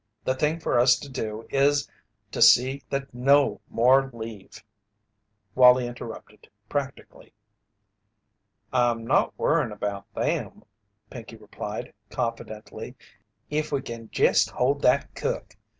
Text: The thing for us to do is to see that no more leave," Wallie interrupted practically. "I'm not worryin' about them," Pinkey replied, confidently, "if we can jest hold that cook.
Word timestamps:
The 0.23 0.33
thing 0.33 0.59
for 0.59 0.79
us 0.79 0.97
to 0.97 1.07
do 1.07 1.45
is 1.51 1.87
to 2.31 2.41
see 2.41 2.81
that 2.89 3.13
no 3.13 3.61
more 3.69 4.09
leave," 4.11 4.63
Wallie 5.53 5.85
interrupted 5.85 6.49
practically. 6.67 7.35
"I'm 8.73 9.05
not 9.05 9.37
worryin' 9.37 9.71
about 9.71 10.11
them," 10.15 10.63
Pinkey 11.11 11.35
replied, 11.37 11.93
confidently, 12.09 12.95
"if 13.51 13.71
we 13.71 13.83
can 13.83 14.09
jest 14.09 14.49
hold 14.49 14.81
that 14.81 15.13
cook. 15.13 15.55